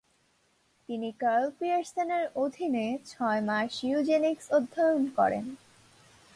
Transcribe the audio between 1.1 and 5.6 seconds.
Curl পিয়ারসনের অধীনে ছয় মাস ইউজেনিক্স অধ্যয়ন করেন।